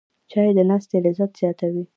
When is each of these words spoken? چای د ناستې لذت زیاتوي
چای 0.31 0.49
د 0.57 0.59
ناستې 0.69 0.97
لذت 1.05 1.31
زیاتوي 1.39 1.83